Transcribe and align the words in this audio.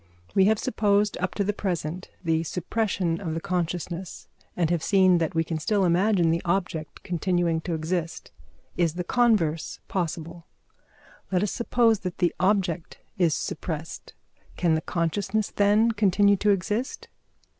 We 0.33 0.45
have 0.45 0.57
supposed 0.57 1.15
up 1.19 1.35
to 1.35 1.43
the 1.43 1.53
present 1.53 2.09
the 2.23 2.41
suppression 2.41 3.21
of 3.21 3.35
the 3.35 3.39
consciousness, 3.39 4.27
and 4.57 4.71
have 4.71 4.81
seen 4.81 5.19
that 5.19 5.35
we 5.35 5.43
can 5.43 5.59
still 5.59 5.85
imagine 5.85 6.31
the 6.31 6.41
object 6.43 7.03
continuing 7.03 7.61
to 7.61 7.75
exist. 7.75 8.31
Is 8.75 8.95
the 8.95 9.03
converse 9.03 9.79
possible? 9.87 10.47
Let 11.31 11.43
us 11.43 11.51
suppose 11.51 11.99
that 11.99 12.17
the 12.17 12.33
object 12.39 12.97
is 13.19 13.35
suppressed. 13.35 14.13
Can 14.57 14.73
the 14.73 14.81
consciousness 14.81 15.51
then 15.51 15.91
continue 15.91 16.37
to 16.37 16.49
exist? 16.49 17.07